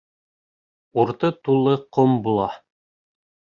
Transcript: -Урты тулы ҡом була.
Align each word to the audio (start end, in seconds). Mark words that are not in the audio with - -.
-Урты 1.03 1.31
тулы 1.49 1.77
ҡом 1.99 2.17
була. 2.29 2.51